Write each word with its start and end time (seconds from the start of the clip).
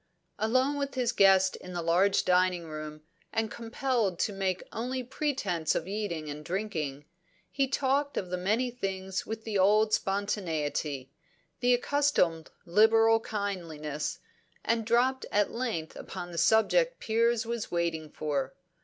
Alone 0.39 0.79
with 0.79 0.95
his 0.95 1.11
guest 1.11 1.55
in 1.57 1.73
the 1.73 1.81
large 1.83 2.25
dining 2.25 2.63
room, 2.65 3.03
and 3.31 3.51
compelled 3.51 4.17
to 4.17 4.33
make 4.33 4.63
only 4.73 5.03
pretence 5.03 5.75
of 5.75 5.87
eating 5.87 6.27
and 6.27 6.43
drinking, 6.43 7.05
he 7.51 7.67
talked 7.67 8.17
of 8.17 8.29
many 8.29 8.71
things 8.71 9.27
with 9.27 9.43
the 9.43 9.59
old 9.59 9.93
spontaneity, 9.93 11.11
the 11.59 11.75
accustomed 11.75 12.49
liberal 12.65 13.19
kindliness, 13.19 14.17
and 14.65 14.87
dropped 14.87 15.27
at 15.31 15.51
length 15.51 15.95
upon 15.95 16.31
the 16.31 16.37
subject 16.39 16.99
Piers 16.99 17.45
was 17.45 17.69
waiting 17.69 18.09
for. 18.09 18.55